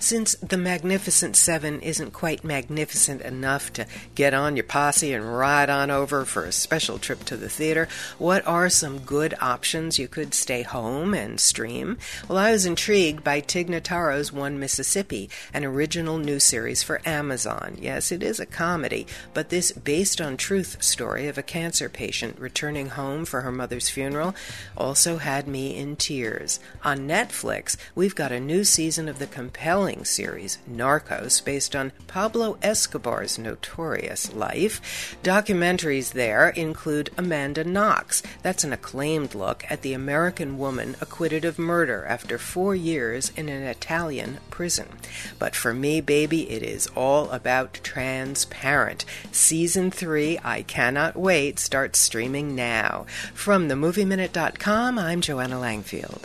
Since 0.00 0.36
The 0.36 0.56
Magnificent 0.56 1.34
Seven 1.34 1.80
isn't 1.80 2.12
quite 2.12 2.44
magnificent 2.44 3.20
enough 3.20 3.72
to 3.72 3.86
get 4.14 4.32
on 4.32 4.56
your 4.56 4.64
posse 4.64 5.12
and 5.12 5.36
ride 5.36 5.68
on 5.68 5.90
over 5.90 6.24
for 6.24 6.44
a 6.44 6.52
special 6.52 6.98
trip 6.98 7.24
to 7.24 7.36
the 7.36 7.48
theater, 7.48 7.88
what 8.16 8.46
are 8.46 8.70
some 8.70 9.00
good 9.00 9.34
options 9.40 9.98
you 9.98 10.06
could 10.06 10.34
stay 10.34 10.62
home 10.62 11.14
and 11.14 11.40
stream? 11.40 11.98
Well, 12.28 12.38
I 12.38 12.52
was 12.52 12.64
intrigued 12.64 13.24
by 13.24 13.40
Tig 13.40 13.68
Notaro's 13.68 14.32
One 14.32 14.60
Mississippi, 14.60 15.28
an 15.52 15.64
original 15.64 16.16
new 16.16 16.38
series 16.38 16.82
for 16.82 17.02
Amazon. 17.04 17.76
Yes, 17.80 18.12
it 18.12 18.22
is 18.22 18.38
a 18.38 18.46
comedy, 18.46 19.06
but 19.34 19.48
this 19.48 19.72
based 19.72 20.20
on 20.20 20.36
truth 20.36 20.80
story 20.82 21.26
of 21.26 21.38
a 21.38 21.42
cancer 21.42 21.88
patient 21.88 22.38
returning 22.38 22.90
home 22.90 23.24
for 23.24 23.40
her 23.40 23.52
mother's 23.52 23.88
funeral 23.88 24.34
also 24.76 25.18
had 25.18 25.48
me 25.48 25.76
in 25.76 25.96
tears. 25.96 26.60
On 26.84 27.08
Netflix, 27.08 27.76
we've 27.96 28.14
got 28.14 28.30
a 28.30 28.38
new 28.38 28.62
season 28.62 29.08
of 29.08 29.18
the 29.18 29.26
series, 30.04 30.58
Narcos, 30.70 31.42
based 31.44 31.74
on 31.74 31.92
Pablo 32.06 32.58
Escobar's 32.62 33.38
notorious 33.38 34.32
life. 34.34 35.16
Documentaries 35.22 36.12
there 36.12 36.50
include 36.50 37.10
Amanda 37.16 37.64
Knox. 37.64 38.22
That's 38.42 38.64
an 38.64 38.72
acclaimed 38.72 39.34
look 39.34 39.64
at 39.70 39.82
the 39.82 39.94
American 39.94 40.58
woman 40.58 40.96
acquitted 41.00 41.44
of 41.44 41.58
murder 41.58 42.04
after 42.06 42.38
four 42.38 42.74
years 42.74 43.32
in 43.36 43.48
an 43.48 43.62
Italian 43.62 44.38
prison. 44.50 44.88
But 45.38 45.56
for 45.56 45.72
me, 45.72 46.00
baby, 46.00 46.50
it 46.50 46.62
is 46.62 46.86
all 46.94 47.30
about 47.30 47.80
transparent. 47.82 49.04
Season 49.32 49.90
3, 49.90 50.38
I 50.44 50.62
cannot 50.62 51.16
wait, 51.16 51.58
starts 51.58 51.98
streaming 51.98 52.54
now. 52.54 53.06
From 53.32 53.68
themovieminute.com, 53.68 54.98
I'm 54.98 55.20
Joanna 55.20 55.56
Langfield. 55.56 56.24